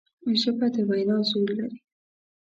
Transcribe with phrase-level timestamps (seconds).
[0.41, 1.79] ژبه د وینا زور لري